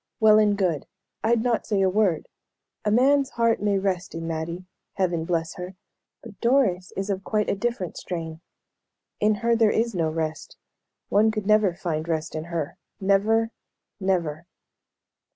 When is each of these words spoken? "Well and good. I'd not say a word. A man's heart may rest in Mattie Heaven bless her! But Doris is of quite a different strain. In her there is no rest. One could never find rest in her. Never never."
"Well 0.19 0.39
and 0.39 0.57
good. 0.57 0.87
I'd 1.23 1.43
not 1.43 1.67
say 1.67 1.83
a 1.83 1.87
word. 1.87 2.27
A 2.83 2.89
man's 2.89 3.29
heart 3.37 3.61
may 3.61 3.77
rest 3.77 4.15
in 4.15 4.27
Mattie 4.27 4.65
Heaven 4.93 5.25
bless 5.25 5.53
her! 5.57 5.75
But 6.23 6.41
Doris 6.41 6.91
is 6.97 7.11
of 7.11 7.23
quite 7.23 7.51
a 7.51 7.55
different 7.55 7.97
strain. 7.97 8.41
In 9.19 9.35
her 9.45 9.55
there 9.55 9.69
is 9.69 9.93
no 9.93 10.09
rest. 10.09 10.57
One 11.09 11.29
could 11.29 11.45
never 11.45 11.75
find 11.75 12.07
rest 12.07 12.33
in 12.33 12.45
her. 12.45 12.77
Never 12.99 13.51
never." 13.99 14.47